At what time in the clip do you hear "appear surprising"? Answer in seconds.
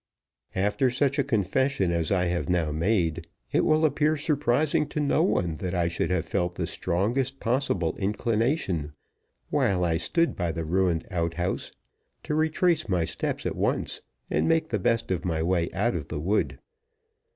3.85-4.87